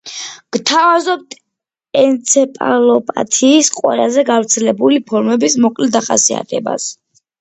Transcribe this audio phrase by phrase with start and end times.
[0.55, 1.35] გთავაზობთ
[2.03, 6.89] ენცეფალოპათიის ყველაზე გავრცელებული ფორმების მოკლე დახასიათებას.